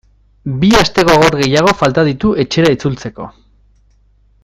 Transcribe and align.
Bi 0.61 0.69
aste 0.77 1.03
gogor 1.09 1.37
gehiago 1.43 1.73
falta 1.83 2.07
ditu 2.09 2.33
etxera 2.45 2.73
itzultzeko. 2.79 3.29